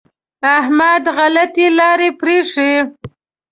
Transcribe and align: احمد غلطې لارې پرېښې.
احمد 0.57 1.03
غلطې 1.17 1.67
لارې 1.79 2.09
پرېښې. 2.19 2.71